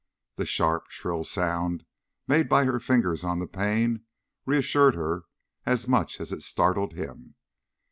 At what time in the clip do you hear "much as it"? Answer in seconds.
5.87-6.41